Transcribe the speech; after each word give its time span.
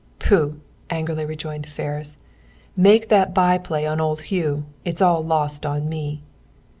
"Pooh!" 0.17 0.59
angrily 0.89 1.25
rejoined 1.25 1.67
Ferris. 1.67 2.17
"Make 2.75 3.09
that 3.09 3.35
by 3.35 3.59
play 3.59 3.85
on 3.85 4.01
old 4.01 4.21
Hugh. 4.21 4.65
It's 4.83 4.99
all 4.99 5.23
lost 5.23 5.63
on 5.63 5.87
me!" 5.87 6.23